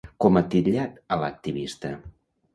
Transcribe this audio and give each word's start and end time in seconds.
Com 0.23 0.39
ha 0.39 0.41
titllat 0.55 0.95
a 1.13 1.19
l'activista? 1.25 1.95